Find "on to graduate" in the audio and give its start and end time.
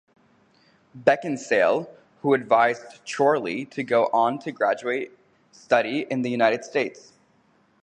4.11-5.11